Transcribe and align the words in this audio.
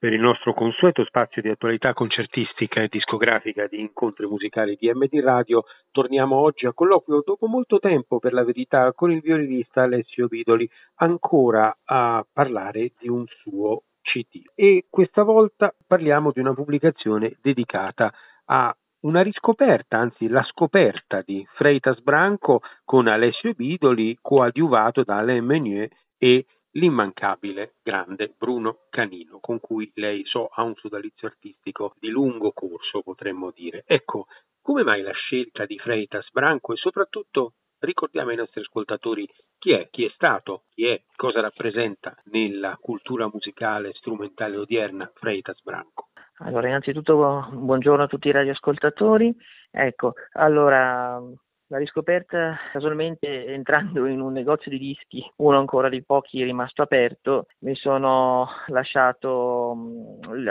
Per 0.00 0.12
il 0.12 0.20
nostro 0.20 0.54
consueto 0.54 1.04
spazio 1.04 1.42
di 1.42 1.48
attualità 1.48 1.92
concertistica 1.92 2.80
e 2.82 2.86
discografica 2.88 3.66
di 3.66 3.80
incontri 3.80 4.28
musicali 4.28 4.76
di 4.78 4.88
MD 4.94 5.18
Radio, 5.18 5.64
torniamo 5.90 6.36
oggi 6.36 6.66
a 6.66 6.72
colloquio 6.72 7.20
dopo 7.26 7.48
molto 7.48 7.80
tempo, 7.80 8.20
per 8.20 8.32
la 8.32 8.44
verità, 8.44 8.92
con 8.92 9.10
il 9.10 9.20
violinista 9.20 9.82
Alessio 9.82 10.28
Vidoli, 10.28 10.70
ancora 10.98 11.76
a 11.84 12.24
parlare 12.32 12.92
di 12.96 13.08
un 13.08 13.24
suo 13.26 13.82
CD. 14.00 14.40
E 14.54 14.86
questa 14.88 15.24
volta 15.24 15.74
parliamo 15.84 16.30
di 16.30 16.38
una 16.38 16.54
pubblicazione 16.54 17.36
dedicata 17.42 18.14
a 18.44 18.72
una 19.00 19.22
riscoperta, 19.22 19.98
anzi 19.98 20.28
la 20.28 20.44
scoperta 20.44 21.22
di 21.26 21.44
Freitas 21.54 22.00
Branco 22.02 22.60
con 22.84 23.08
Alessio 23.08 23.52
Bidoli, 23.52 24.16
coadiuvato 24.22 25.02
da 25.02 25.16
Alain 25.16 25.44
Meunier 25.44 25.88
e 26.16 26.46
l'immancabile 26.78 27.74
grande 27.82 28.34
Bruno 28.38 28.86
Canino, 28.88 29.38
con 29.40 29.58
cui 29.60 29.90
lei 29.94 30.24
so 30.24 30.46
ha 30.46 30.62
un 30.62 30.74
sodalizio 30.76 31.26
artistico 31.26 31.94
di 31.98 32.08
lungo 32.08 32.52
corso, 32.52 33.02
potremmo 33.02 33.50
dire. 33.50 33.82
Ecco, 33.84 34.26
come 34.62 34.84
mai 34.84 35.02
la 35.02 35.12
scelta 35.12 35.66
di 35.66 35.78
Freitas 35.78 36.30
Branco 36.30 36.72
e 36.72 36.76
soprattutto 36.76 37.54
ricordiamo 37.80 38.30
ai 38.30 38.36
nostri 38.36 38.60
ascoltatori 38.60 39.28
chi 39.58 39.72
è, 39.72 39.88
chi 39.90 40.04
è 40.04 40.10
stato, 40.10 40.64
chi 40.70 40.86
è, 40.86 41.02
cosa 41.16 41.40
rappresenta 41.40 42.14
nella 42.26 42.76
cultura 42.80 43.28
musicale 43.32 43.92
strumentale 43.94 44.56
odierna 44.56 45.10
Freitas 45.14 45.60
Branco. 45.62 46.08
Allora, 46.38 46.68
innanzitutto 46.68 47.48
buongiorno 47.50 48.04
a 48.04 48.06
tutti 48.06 48.28
i 48.28 48.32
radioascoltatori. 48.32 49.34
Ecco, 49.70 50.12
allora 50.32 51.20
la 51.68 51.78
riscoperta 51.78 52.56
casualmente 52.72 53.46
entrando 53.46 54.06
in 54.06 54.20
un 54.20 54.32
negozio 54.32 54.70
di 54.70 54.78
dischi, 54.78 55.24
uno 55.36 55.58
ancora 55.58 55.88
di 55.88 56.02
pochi 56.02 56.42
rimasto 56.42 56.82
aperto, 56.82 57.46
mi 57.60 57.74
sono 57.74 58.48
lasciato, 58.68 59.76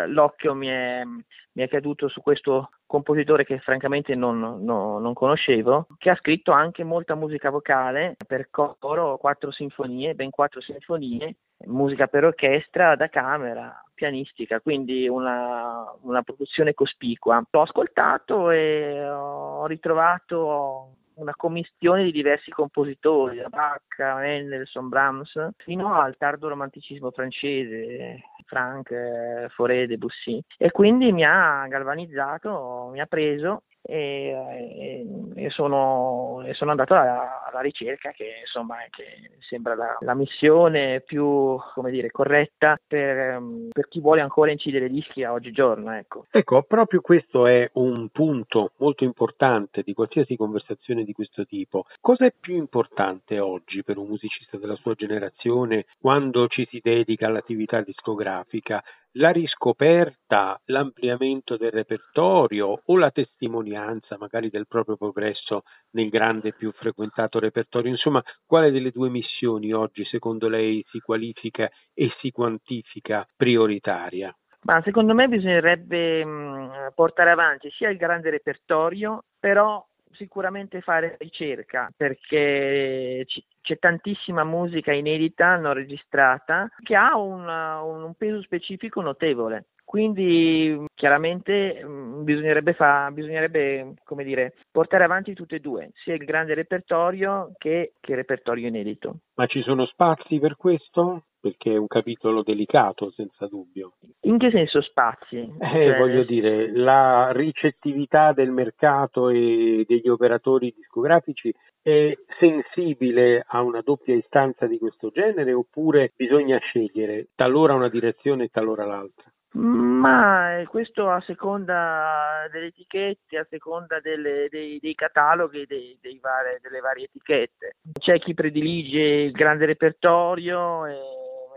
l'occhio 0.08 0.54
mi 0.54 0.68
è, 0.68 1.04
mi 1.04 1.64
è 1.64 1.68
caduto 1.68 2.08
su 2.08 2.22
questo 2.22 2.70
compositore 2.86 3.46
che 3.46 3.60
francamente 3.60 4.16
non, 4.16 4.40
no, 4.40 5.00
non, 5.00 5.14
conoscevo, 5.14 5.88
che 5.98 6.12
ha 6.12 6.16
scritto 6.16 6.52
anche 6.52 6.84
molta 6.84 7.16
musica 7.16 7.50
vocale 7.50 8.16
per 8.26 8.50
coro, 8.50 9.18
quattro 9.18 9.52
sinfonie, 9.52 10.14
ben 10.14 10.30
quattro 10.30 10.62
sinfonie, 10.62 11.36
musica 11.66 12.06
per 12.08 12.26
orchestra, 12.26 12.96
da 12.96 13.10
camera, 13.10 13.84
pianistica, 13.94 14.62
quindi 14.62 15.08
una, 15.10 15.92
una 16.02 16.22
produzione 16.22 16.76
cospicua. 16.76 17.44
L'ho 17.50 17.62
ascoltato 17.62 18.52
e 18.52 19.10
ho 19.10 19.66
ritrovato 19.66 20.98
una 21.18 21.36
commissione 21.36 22.04
di 22.04 22.12
diversi 22.12 22.52
compositori, 22.52 23.38
da 23.38 23.50
Bach, 23.50 23.98
Mendelssohn, 23.98 24.90
Brahms, 24.90 25.50
fino 25.58 26.00
al 26.00 26.18
tardo 26.18 26.48
romanticismo 26.48 27.12
francese, 27.12 28.22
Franck, 28.46 29.48
Fauré, 29.50 29.88
Debussy. 29.88 30.42
E 30.58 30.72
quindi 30.72 31.12
mi 31.12 31.24
ha 31.24 31.66
galvanizzato, 31.68 32.90
mi 32.92 33.00
ha 33.00 33.06
preso 33.06 33.64
e, 33.88 35.06
e, 35.34 35.50
sono, 35.50 36.44
e 36.46 36.54
sono, 36.54 36.72
andato 36.72 36.94
alla, 36.94 37.46
alla 37.50 37.62
ricerca 37.62 38.12
che, 38.12 38.42
insomma, 38.42 38.76
che 38.90 39.38
sembra 39.40 39.76
la, 39.76 39.98
la, 40.02 40.14
missione 40.14 41.00
più 41.00 41.58
dire, 41.90 42.12
corretta 42.12 42.78
per, 42.86 43.42
per, 43.72 43.88
chi 43.88 44.02
vuole 44.02 44.20
ancora 44.20 44.52
incidere 44.52 44.90
dischi 44.90 45.24
a 45.24 45.32
oggigiorno. 45.32 45.94
Ecco. 45.94 46.26
ecco, 46.30 46.64
proprio 46.64 47.00
questo 47.00 47.48
è 47.48 47.70
un 47.74 48.10
punto 48.10 48.74
molto 48.78 49.06
importante 49.06 49.84
di 49.84 49.94
qualsiasi 49.94 50.36
conversazione 50.36 51.06
di 51.06 51.14
questo 51.14 51.46
tipo. 51.46 51.86
Cosa 52.02 52.26
è 52.26 52.34
più 52.38 52.58
importante 52.58 53.40
oggi 53.40 53.84
per 53.84 53.98
un 53.98 54.08
musicista 54.08 54.58
della 54.58 54.76
sua 54.76 54.96
generazione 54.96 55.86
quando 55.98 56.48
ci 56.48 56.68
si 56.70 56.82
dedica 56.84 57.28
all'attività 57.28 57.80
discografica? 57.82 58.84
La 59.14 59.32
riscoperta, 59.32 60.60
l'ampliamento 60.66 61.58
del 61.58 61.72
repertorio 61.72 62.82
o 62.86 62.98
la 62.98 63.12
testimonianza 63.12 64.18
magari 64.18 64.50
del 64.50 64.68
proprio 64.68 64.98
progresso 64.98 65.64
nel 65.92 66.10
grande 66.10 66.54
più 66.54 66.72
frequentato 66.72 67.40
repertorio? 67.40 67.90
Insomma, 67.90 68.22
quale 68.46 68.72
delle 68.72 68.92
due 68.92 69.10
missioni 69.10 69.72
oggi 69.72 70.04
secondo 70.06 70.48
lei 70.48 70.84
si 70.90 71.00
qualifica 71.00 71.70
e 71.94 72.12
si 72.20 72.32
quantifica 72.32 73.26
prioritaria? 73.36 74.36
Ma 74.62 74.82
secondo 74.84 75.14
me 75.14 75.28
bisognerebbe 75.28 76.26
mh, 76.26 76.92
portare 76.94 77.32
avanti 77.32 77.70
sia 77.72 77.90
il 77.90 77.98
grande 77.98 78.30
repertorio, 78.30 79.24
però 79.40 79.84
sicuramente 80.12 80.82
fare 80.82 81.16
ricerca 81.20 81.92
perché 81.96 83.26
c'è 83.62 83.80
tantissima 83.80 84.44
musica 84.44 84.94
inedita, 84.94 85.58
non 85.58 85.74
registrata, 85.74 86.70
che 86.84 86.96
ha 86.96 87.18
una, 87.18 87.82
un 87.82 88.14
peso 88.16 88.42
specifico 88.42 89.02
notevole. 89.02 89.66
Quindi 89.88 90.86
chiaramente 90.96 91.82
mh, 91.82 92.24
bisognerebbe, 92.26 92.74
fa, 92.74 93.10
bisognerebbe 93.10 93.94
dire, 94.18 94.56
portare 94.70 95.06
avanti 95.06 95.34
tutte 95.34 95.56
e 95.56 95.60
due, 95.62 95.92
sia 95.96 96.14
il 96.14 96.26
grande 96.26 96.54
repertorio 96.56 97.54
che, 97.58 97.94
che 98.02 98.12
il 98.12 98.18
repertorio 98.18 98.68
inedito. 98.68 99.20
Ma 99.36 99.46
ci 99.46 99.62
sono 99.62 99.86
spazi 99.86 100.40
per 100.40 100.58
questo? 100.58 101.27
Perché 101.48 101.74
è 101.74 101.78
un 101.78 101.88
capitolo 101.88 102.44
delicato, 102.44 103.12
senza 103.12 103.48
dubbio. 103.48 103.94
In 104.22 104.38
che 104.38 104.52
senso 104.52 104.82
spazi? 104.82 105.38
Eh, 105.60 105.68
cioè... 105.68 105.98
Voglio 105.98 106.24
dire, 106.24 106.72
la 106.76 107.32
ricettività 107.32 108.34
del 108.34 108.52
mercato 108.52 109.30
e 109.30 109.86
degli 109.88 110.10
operatori 110.10 110.74
discografici 110.76 111.54
è 111.82 112.14
sensibile 112.38 113.46
a 113.48 113.62
una 113.62 113.82
doppia 113.82 114.16
istanza 114.16 114.68
di 114.68 114.78
questo 114.78 115.10
genere 115.10 115.54
oppure 115.54 116.12
bisogna 116.16 116.58
scegliere 116.58 117.30
talora 117.34 117.76
una 117.76 117.88
direzione 117.88 118.46
e 118.46 118.50
talora 118.50 118.86
l'altra? 118.86 119.32
Ma 119.54 120.62
questo 120.68 121.10
a 121.10 121.22
seconda 121.22 122.48
delle 122.52 122.68
etichette, 122.68 123.38
a 123.38 123.48
seconda 123.50 124.00
delle, 124.02 124.48
dei, 124.50 124.78
dei, 124.80 124.94
cataloghi 124.94 125.66
dei, 125.66 125.98
dei 126.02 126.20
vari, 126.20 126.58
delle 126.62 126.80
varie 126.82 127.06
etichette. 127.06 127.78
C'è 127.98 128.20
chi 128.20 128.34
predilige 128.34 129.00
il 129.00 129.32
grande 129.32 129.66
repertorio 129.66 130.86
e 130.86 131.00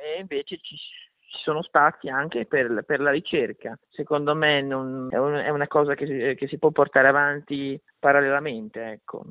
e 0.00 0.20
invece 0.20 0.58
ci, 0.62 0.76
sono 1.30 1.62
spazi 1.62 2.08
anche 2.08 2.46
per, 2.46 2.82
per, 2.84 3.00
la 3.00 3.10
ricerca. 3.10 3.78
Secondo 3.88 4.34
me 4.34 4.60
non, 4.60 5.08
è, 5.10 5.16
un, 5.16 5.34
è, 5.34 5.48
una 5.50 5.68
cosa 5.68 5.94
che, 5.94 6.34
che, 6.36 6.48
si 6.48 6.58
può 6.58 6.70
portare 6.70 7.08
avanti 7.08 7.80
parallelamente. 7.98 8.90
Ecco. 8.90 9.24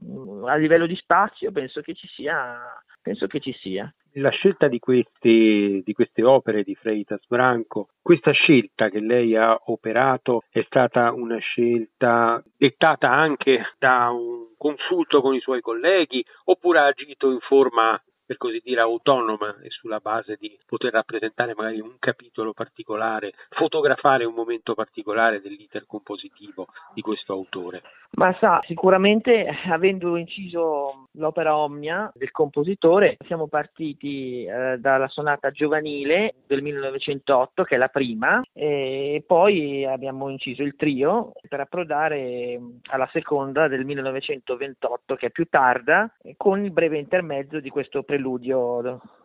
A 0.45 0.55
livello 0.55 0.85
di 0.85 0.95
spazio 0.95 1.51
penso 1.51 1.81
che 1.81 1.93
ci 1.93 2.07
sia. 2.07 2.59
Che 3.01 3.39
ci 3.39 3.53
sia. 3.53 3.93
La 4.13 4.29
scelta 4.29 4.67
di 4.67 4.79
queste, 4.79 5.81
di 5.83 5.93
queste 5.93 6.23
opere 6.23 6.63
di 6.63 6.75
Freitas 6.75 7.25
Branco, 7.27 7.89
questa 8.01 8.31
scelta 8.31 8.89
che 8.89 8.99
lei 8.99 9.35
ha 9.35 9.59
operato 9.65 10.43
è 10.49 10.63
stata 10.65 11.11
una 11.13 11.37
scelta 11.37 12.43
dettata 12.57 13.11
anche 13.11 13.61
da 13.77 14.09
un 14.09 14.55
consulto 14.57 15.21
con 15.21 15.35
i 15.35 15.39
suoi 15.39 15.61
colleghi 15.61 16.25
oppure 16.45 16.79
ha 16.79 16.85
agito 16.85 17.31
in 17.31 17.39
forma 17.39 17.99
per 18.29 18.37
così 18.37 18.61
dire 18.63 18.81
autonoma 18.81 19.57
e 19.63 19.71
sulla 19.71 19.97
base 19.97 20.37
di 20.39 20.55
poter 20.63 20.93
rappresentare 20.93 21.55
magari 21.55 21.79
un 21.79 21.95
capitolo 21.97 22.53
particolare, 22.53 23.33
fotografare 23.49 24.23
un 24.23 24.35
momento 24.35 24.75
particolare 24.75 25.41
dell'iter 25.41 25.87
compositivo 25.87 26.67
di 26.93 27.01
questo 27.01 27.33
autore. 27.33 27.81
Ma 28.11 28.35
sa, 28.39 28.61
sicuramente 28.65 29.47
avendo 29.65 30.15
inciso 30.15 31.07
l'opera 31.13 31.57
Omnia 31.57 32.11
del 32.13 32.29
compositore, 32.29 33.17
siamo 33.25 33.47
partiti 33.47 34.43
eh, 34.45 34.77
dalla 34.77 35.07
sonata 35.07 35.49
giovanile 35.49 36.35
del 36.45 36.61
1908, 36.61 37.63
che 37.63 37.75
è 37.75 37.77
la 37.79 37.87
prima, 37.87 38.43
e 38.53 39.23
poi 39.25 39.85
abbiamo 39.85 40.29
inciso 40.29 40.61
il 40.61 40.75
trio 40.75 41.31
per 41.47 41.61
approdare 41.61 42.59
alla 42.89 43.09
seconda 43.11 43.67
del 43.67 43.85
1928, 43.85 45.15
che 45.15 45.27
è 45.27 45.31
più 45.31 45.45
tarda, 45.45 46.11
con 46.37 46.63
il 46.63 46.71
breve 46.71 46.97
intermezzo 46.97 47.59
di 47.59 47.69
questo 47.69 48.03
preludio 48.03 48.17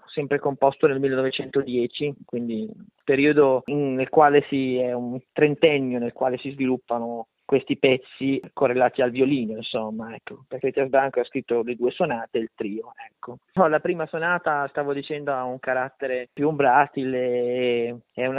sempre 0.07 0.39
composto 0.39 0.87
nel 0.87 1.01
1910, 1.01 2.15
quindi 2.25 2.71
periodo 3.03 3.63
nel 3.67 4.09
quale 4.09 4.45
si 4.49 4.77
è 4.77 4.93
un 4.93 5.19
trentennio 5.33 5.99
nel 5.99 6.13
quale 6.13 6.39
si 6.39 6.51
sviluppano 6.51 7.29
questi 7.45 7.77
pezzi 7.77 8.41
correlati 8.53 9.03
al 9.03 9.11
violino, 9.11 9.57
insomma, 9.57 10.15
ecco, 10.15 10.45
perché 10.49 10.69
Peter 10.69 10.89
Branco 10.89 11.21
ha 11.21 11.25
scritto 11.25 11.63
le 11.63 11.77
due 11.77 11.91
sonate 11.91 12.39
e 12.39 12.41
il 12.41 12.51
trio, 12.55 12.93
ecco. 13.07 13.39
No, 13.55 13.69
la 13.69 13.81
prima 13.81 14.07
sonata, 14.07 14.67
stavo 14.69 14.93
dicendo, 14.93 15.33
ha 15.33 15.45
un 15.45 15.59
carattere 15.59 16.29
più 16.33 16.49
umbratile, 16.49 17.94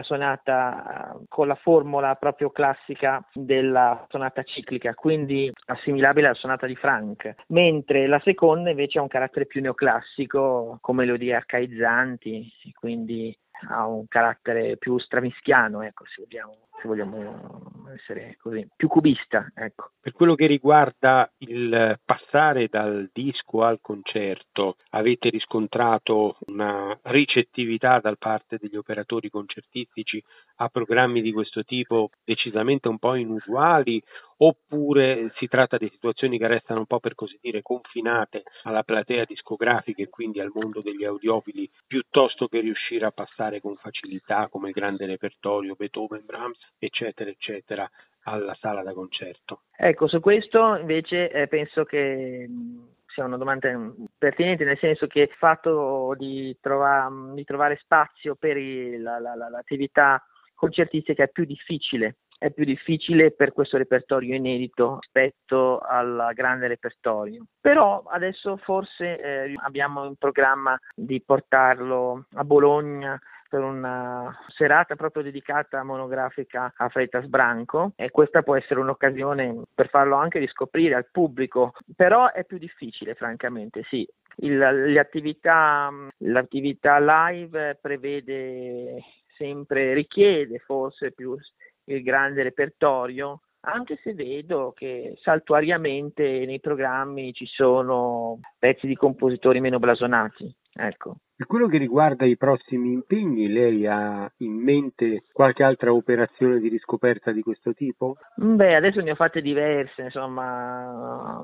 sonata 0.06 1.18
con 1.28 1.48
la 1.48 1.56
formula 1.56 2.16
proprio 2.16 2.50
classica 2.52 3.24
della 3.34 4.06
sonata 4.10 4.44
ciclica, 4.44 4.94
quindi 4.94 5.52
assimilabile 5.66 6.28
alla 6.28 6.36
sonata 6.36 6.66
di 6.66 6.76
Frank, 6.76 7.34
mentre 7.48 8.08
la 8.08 8.22
seconda 8.24 8.70
invece 8.70 9.00
ha 9.00 9.02
un 9.02 9.08
carattere 9.08 9.46
più 9.46 9.62
neoclassico, 9.62 10.78
con 10.82 10.96
melodie 10.96 11.36
arcaizzanti, 11.36 12.52
quindi 12.80 13.38
ha 13.70 13.88
un 13.88 14.08
carattere 14.08 14.78
più 14.78 14.98
stravinschiano, 14.98 15.82
ecco, 15.82 16.06
se 16.06 16.22
vogliamo 16.22 16.66
se 16.82 16.88
vogliamo 16.88 17.62
essere 17.92 18.38
così, 18.40 18.68
più 18.76 18.88
cubista. 18.88 19.52
Ecco. 19.54 19.92
Per 20.00 20.14
quello 20.14 20.36
che 20.36 20.48
riguarda 20.48 21.32
il 21.40 22.00
passare 22.04 22.68
dal 22.68 23.10
disco 23.12 23.64
al 23.64 23.80
concerto, 23.82 24.78
avete 24.92 25.30
riscontrato 25.30 26.38
una 26.48 26.98
ricettività 27.04 28.00
da 28.00 28.16
parte 28.16 28.58
degli 28.60 28.76
operatori 28.76 29.30
concertistici 29.30 30.24
a 30.58 30.70
programmi 30.70 31.22
di 31.22 31.32
questo 31.32 31.64
tipo 31.64 32.10
decisamente 32.24 32.88
un 32.88 32.98
po' 32.98 33.16
inusuali 33.16 34.02
oppure 34.38 35.32
si 35.36 35.48
tratta 35.48 35.78
di 35.78 35.90
situazioni 35.92 36.38
che 36.38 36.48
restano 36.48 36.80
un 36.80 36.86
po' 36.86 37.00
per 37.00 37.16
così 37.16 37.38
dire 37.42 37.62
confinate 37.62 38.44
alla 38.64 38.84
platea 38.84 39.24
discografica 39.24 40.02
e 40.02 40.10
quindi 40.10 40.40
al 40.40 40.52
mondo 40.54 40.82
degli 40.82 41.06
audiofili 41.06 41.70
piuttosto 41.88 42.48
che 42.48 42.60
riuscire 42.60 43.06
a 43.06 43.12
passare 43.12 43.62
con 43.62 43.76
facilità 43.78 44.48
come 44.50 44.72
grande 44.72 45.06
repertorio 45.06 45.76
Beethoven, 45.76 46.26
Brahms 46.26 46.58
eccetera 46.78 47.30
eccetera 47.30 47.75
alla 48.24 48.56
sala 48.60 48.84
da 48.84 48.94
concerto? 48.94 49.64
Ecco, 49.76 50.08
su 50.08 50.20
questo 50.20 50.76
invece 50.78 51.30
eh, 51.30 51.48
penso 51.48 51.84
che 51.84 52.48
sia 53.08 53.24
una 53.24 53.38
domanda 53.38 53.70
pertinente, 54.18 54.66
nel 54.66 54.78
senso 54.78 55.08
che 55.08 55.22
il 55.22 55.36
fatto 55.38 56.14
di, 56.18 56.58
trova, 56.60 57.10
di 57.34 57.44
trovare 57.44 57.78
spazio 57.82 58.36
per 58.36 58.58
il, 58.58 59.02
la, 59.02 59.20
la, 59.20 59.36
l'attività 59.36 60.24
concertistica 60.54 61.24
è 61.24 61.30
più 61.30 61.46
difficile 61.46 62.18
è 62.38 62.52
più 62.52 62.66
difficile 62.66 63.32
per 63.32 63.54
questo 63.54 63.78
repertorio 63.78 64.36
inedito 64.36 65.00
rispetto 65.00 65.80
al 65.80 66.32
grande 66.34 66.68
repertorio. 66.68 67.46
Però 67.60 68.04
adesso 68.08 68.58
forse 68.58 69.20
eh, 69.20 69.56
abbiamo 69.64 70.06
in 70.06 70.16
programma 70.16 70.78
di 70.94 71.22
portarlo 71.22 72.26
a 72.34 72.44
Bologna 72.44 73.20
per 73.56 73.64
una 73.64 74.38
serata 74.48 74.98
proprio 74.98 75.24
dedicata 75.24 75.82
monografica 75.82 76.74
a 76.76 76.90
Freitas 76.90 77.26
Branco 77.28 77.94
e 77.96 78.12
questa 78.12 78.44
può 78.44 78.58
essere 78.58 78.82
un'occasione 78.82 79.62
per 79.74 79.88
farlo 79.88 80.18
anche 80.18 80.40
riscoprire 80.40 80.94
al 80.94 81.08
pubblico, 81.10 81.72
però 81.96 82.34
è 82.34 82.44
più 82.44 82.58
difficile 82.58 83.16
francamente, 83.16 83.84
sì. 83.84 84.06
Il, 84.40 84.58
l'attività, 84.58 85.90
l'attività 86.18 87.00
live 87.00 87.78
prevede 87.80 89.02
sempre, 89.38 89.94
richiede 89.94 90.60
forse 90.60 91.14
più 91.14 91.38
il 91.86 92.04
grande 92.04 92.44
repertorio, 92.44 93.40
anche 93.62 93.98
se 94.04 94.14
vedo 94.14 94.74
che 94.76 95.14
saltuariamente 95.22 96.44
nei 96.46 96.60
programmi 96.60 97.32
ci 97.32 97.46
sono 97.46 98.38
pezzi 98.60 98.86
di 98.86 98.98
compositori 98.98 99.62
meno 99.62 99.80
blasonati. 99.80 100.54
Ecco. 100.78 101.18
Per 101.38 101.48
quello 101.48 101.68
che 101.68 101.78
riguarda 101.78 102.26
i 102.26 102.38
prossimi 102.38 102.92
impegni, 102.92 103.48
lei 103.48 103.86
ha 103.88 104.30
in 104.38 104.54
mente 104.54 105.24
qualche 105.32 105.64
altra 105.64 105.94
operazione 105.94 106.60
di 106.60 106.68
riscoperta 106.70 107.32
di 107.32 107.42
questo 107.42 107.74
tipo? 107.74 108.18
Beh, 108.36 108.76
adesso 108.76 109.02
ne 109.02 109.12
ho 109.12 109.16
fatte 109.16 109.42
diverse, 109.42 110.04
insomma, 110.04 111.42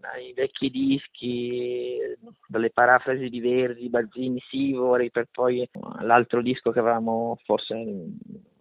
dai 0.00 0.32
vecchi 0.34 0.70
dischi, 0.70 1.98
dalle 2.46 2.70
parafrasi 2.70 3.28
di 3.28 3.40
Verdi, 3.40 3.88
Bazzini, 3.88 4.40
Sivori, 4.48 5.10
per 5.10 5.28
poi 5.30 5.68
l'altro 6.00 6.42
disco 6.42 6.70
che 6.70 6.80
avevamo 6.80 7.38
forse 7.44 7.74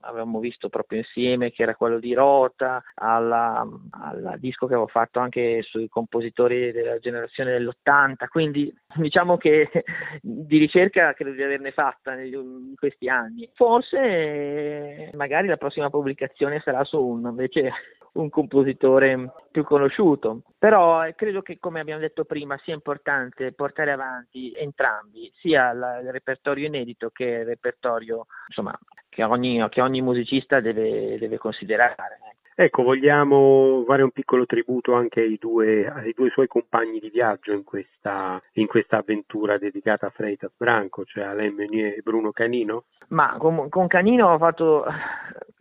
avevamo 0.03 0.39
visto 0.39 0.69
proprio 0.69 0.99
insieme, 0.99 1.51
che 1.51 1.63
era 1.63 1.75
quello 1.75 1.99
di 1.99 2.13
Rota, 2.13 2.83
al 2.95 4.35
disco 4.37 4.67
che 4.67 4.73
avevo 4.73 4.87
fatto 4.87 5.19
anche 5.19 5.61
sui 5.63 5.89
compositori 5.89 6.71
della 6.71 6.99
generazione 6.99 7.51
dell'80, 7.51 8.27
quindi 8.29 8.73
diciamo 8.95 9.37
che 9.37 9.69
di 10.21 10.57
ricerca 10.57 11.13
credo 11.13 11.31
di 11.31 11.43
averne 11.43 11.71
fatta 11.71 12.13
in 12.19 12.73
questi 12.75 13.09
anni. 13.09 13.49
Forse 13.53 15.11
magari 15.13 15.47
la 15.47 15.57
prossima 15.57 15.89
pubblicazione 15.89 16.59
sarà 16.59 16.83
su 16.83 17.01
un 17.01 17.25
invece 17.27 17.71
un 18.13 18.29
compositore 18.29 19.31
più 19.51 19.63
conosciuto. 19.63 20.41
Però 20.57 21.05
eh, 21.05 21.15
credo 21.15 21.41
che, 21.41 21.57
come 21.59 21.79
abbiamo 21.79 22.01
detto 22.01 22.25
prima, 22.25 22.57
sia 22.63 22.73
importante 22.73 23.51
portare 23.53 23.91
avanti 23.91 24.51
entrambi, 24.55 25.31
sia 25.37 25.71
il 25.71 26.11
repertorio 26.11 26.67
inedito 26.67 27.09
che 27.09 27.25
il 27.25 27.45
repertorio 27.45 28.27
insomma, 28.47 28.77
che, 29.13 29.23
ogni, 29.23 29.65
che 29.69 29.81
ogni 29.81 30.01
musicista 30.01 30.59
deve, 30.59 31.17
deve 31.19 31.37
considerare. 31.37 32.19
Ecco, 32.55 32.83
vogliamo 32.83 33.83
fare 33.87 34.03
un 34.03 34.11
piccolo 34.11 34.45
tributo 34.45 34.93
anche 34.93 35.21
ai 35.21 35.37
due, 35.39 35.87
ai 35.87 36.13
due 36.15 36.29
suoi 36.29 36.47
compagni 36.47 36.99
di 36.99 37.09
viaggio 37.09 37.51
in 37.51 37.63
questa, 37.63 38.39
in 38.53 38.67
questa 38.67 38.97
avventura 38.97 39.57
dedicata 39.57 40.05
a 40.05 40.11
Freitas 40.11 40.51
Branco, 40.55 41.03
cioè 41.03 41.23
Alain 41.23 41.55
Meunier 41.55 41.97
e 41.97 42.01
Bruno 42.03 42.31
Canino? 42.31 42.83
Ma 43.07 43.37
con, 43.39 43.69
con 43.69 43.87
Canino 43.87 44.27
ho 44.27 44.37
fatto 44.37 44.85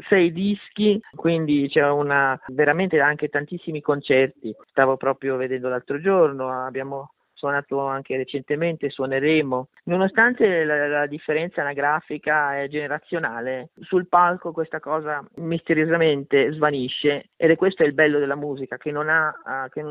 sei 0.08 0.32
dischi, 0.32 1.00
quindi 1.14 1.66
c'è 1.68 1.88
una, 1.88 2.38
veramente 2.48 3.00
anche 3.00 3.28
tantissimi 3.28 3.80
concerti. 3.80 4.54
Stavo 4.68 4.98
proprio 4.98 5.36
vedendo 5.36 5.70
l'altro 5.70 5.98
giorno, 5.98 6.50
abbiamo 6.50 7.12
suonato 7.42 7.84
anche 7.84 8.16
recentemente, 8.16 8.88
suoneremo. 8.88 9.68
Nonostante 9.84 10.62
la, 10.64 10.86
la, 10.86 11.06
differenza 11.06 11.60
anagrafica 11.60 12.60
è 12.60 12.68
generazionale, 12.68 13.70
sul 13.80 14.06
palco 14.06 14.52
questa 14.52 14.78
cosa 14.78 15.24
misteriosamente 15.36 16.52
svanisce 16.52 17.30
ed 17.36 17.50
è 17.50 17.56
questo 17.56 17.82
il 17.82 17.94
bello 17.94 18.20
della 18.20 18.36
musica, 18.36 18.76
che, 18.76 18.90
ha, 18.90 19.34
uh, 19.44 19.68
che, 19.70 19.82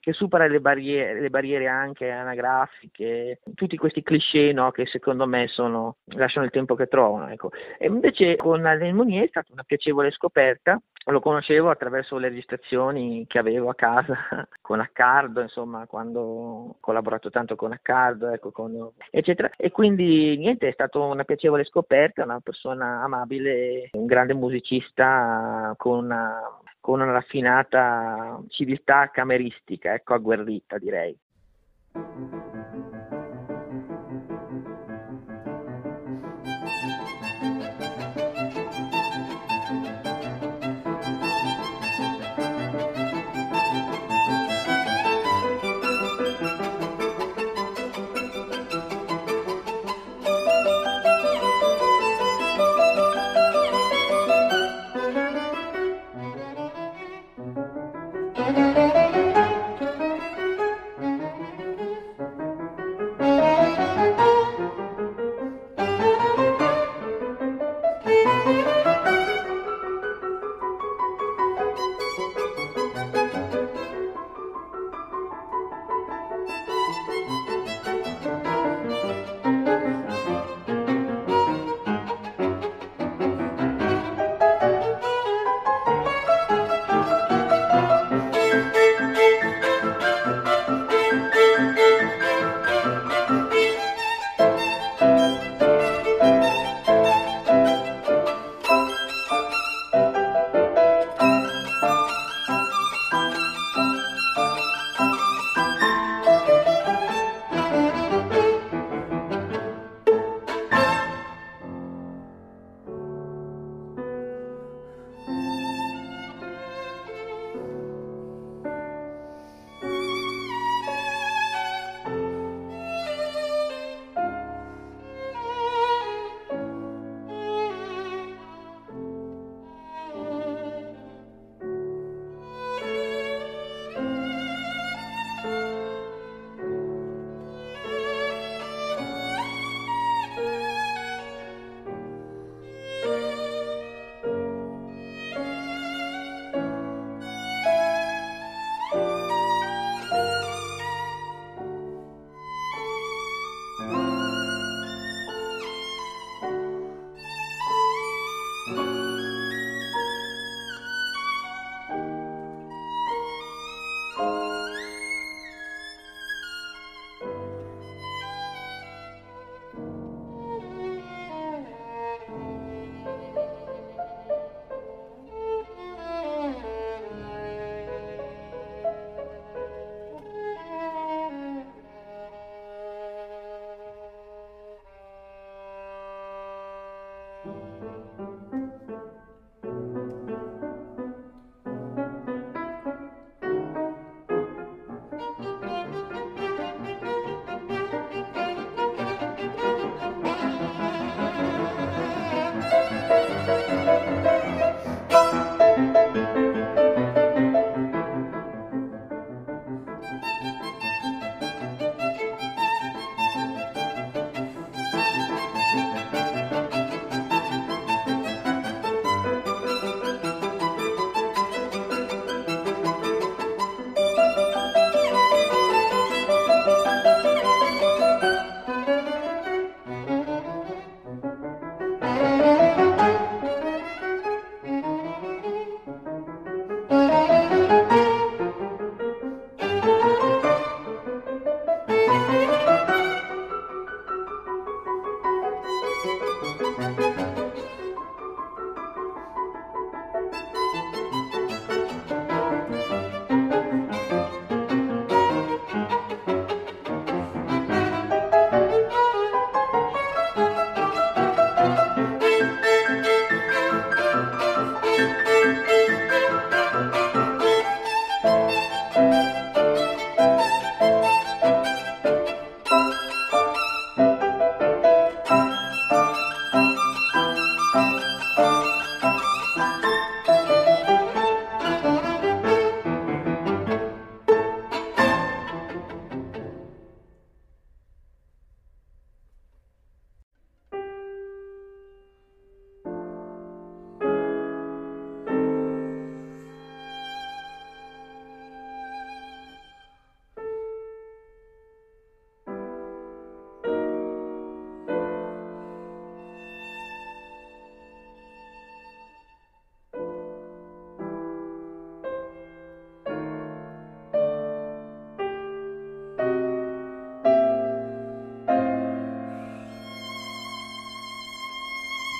che 0.00 0.12
supera 0.12 0.48
le 0.48 0.60
barriere, 0.60 1.20
le 1.20 1.30
barriere, 1.30 1.68
anche 1.68 2.10
anagrafiche, 2.10 3.40
tutti 3.54 3.76
questi 3.76 4.02
cliché 4.02 4.52
no, 4.52 4.72
che 4.72 4.86
secondo 4.86 5.26
me 5.28 5.46
sono, 5.46 5.98
lasciano 6.16 6.46
il 6.46 6.50
tempo 6.50 6.74
che 6.74 6.88
trovano. 6.88 7.28
Ecco. 7.28 7.50
E 7.78 7.86
invece 7.86 8.34
con 8.34 8.66
Alain 8.66 8.96
Mounier 8.96 9.24
è 9.24 9.28
stata 9.28 9.52
una 9.52 9.62
piacevole 9.62 10.10
scoperta, 10.10 10.80
lo 11.10 11.20
conoscevo 11.20 11.70
attraverso 11.70 12.18
le 12.18 12.28
registrazioni 12.28 13.24
che 13.26 13.38
avevo 13.38 13.70
a 13.70 13.74
casa 13.74 14.16
con 14.60 14.80
Accardo, 14.80 15.40
insomma, 15.40 15.86
quando 15.86 16.76
collaborato 16.88 17.28
tanto 17.28 17.54
con 17.54 17.72
Accardo, 17.72 18.32
ecco, 18.32 18.50
con, 18.50 18.92
eccetera. 19.10 19.50
E 19.58 19.70
quindi 19.70 20.38
niente, 20.38 20.68
è 20.68 20.72
stata 20.72 20.98
una 20.98 21.24
piacevole 21.24 21.64
scoperta, 21.64 22.24
una 22.24 22.40
persona 22.40 23.02
amabile, 23.02 23.90
un 23.92 24.06
grande 24.06 24.32
musicista 24.32 25.74
con 25.76 26.04
una, 26.04 26.40
con 26.80 27.02
una 27.02 27.12
raffinata 27.12 28.40
civiltà 28.48 29.10
cameristica, 29.10 29.92
ecco, 29.92 30.14
agguerrita 30.14 30.78
direi. 30.78 31.14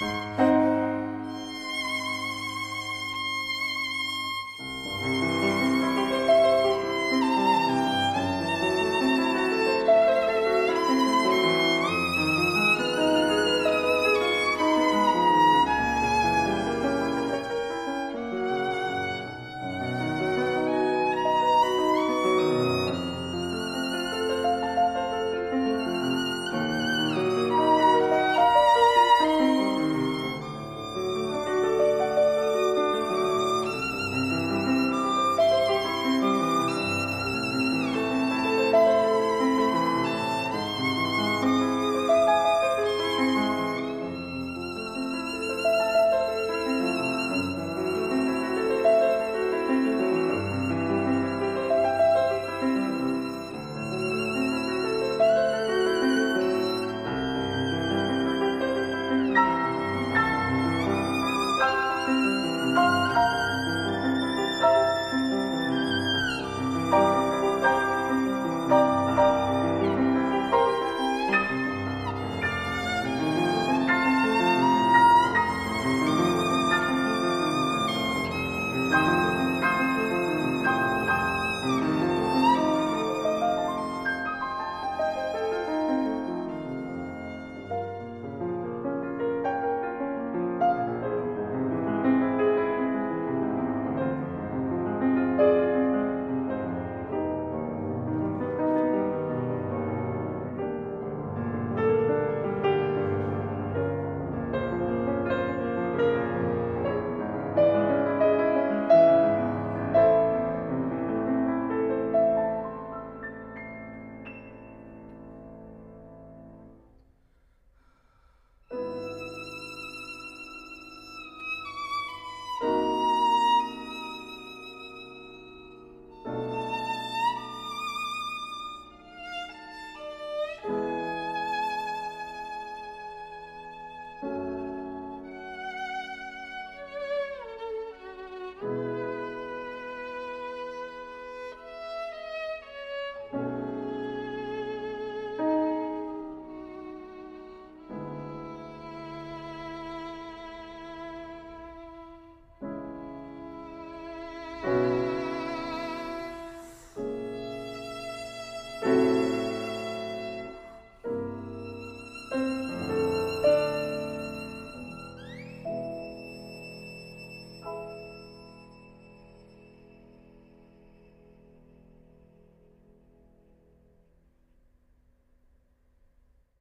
you 0.01 0.48